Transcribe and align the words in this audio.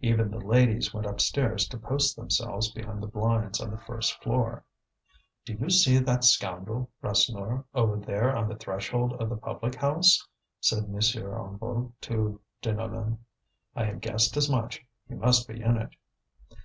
Even 0.00 0.32
the 0.32 0.40
ladies 0.40 0.92
went 0.92 1.06
upstairs 1.06 1.68
to 1.68 1.78
post 1.78 2.16
themselves 2.16 2.72
behind 2.72 3.00
the 3.00 3.06
blinds 3.06 3.60
on 3.60 3.70
the 3.70 3.78
first 3.78 4.20
floor. 4.20 4.64
"Do 5.44 5.52
you 5.52 5.70
see 5.70 5.98
that 5.98 6.24
scoundrel, 6.24 6.90
Rasseneur, 7.04 7.64
over 7.72 7.96
there 7.96 8.34
on 8.36 8.48
the 8.48 8.56
threshold 8.56 9.12
of 9.22 9.28
the 9.28 9.36
public 9.36 9.76
house?" 9.76 10.26
said 10.60 10.86
M. 10.86 10.94
Hennebeau 11.00 11.92
to 12.00 12.40
Deneulin. 12.62 13.18
"I 13.76 13.84
had 13.84 14.00
guessed 14.00 14.36
as 14.36 14.50
much; 14.50 14.84
he 15.08 15.14
must 15.14 15.46
be 15.46 15.62
in 15.62 15.76
it." 15.76 15.90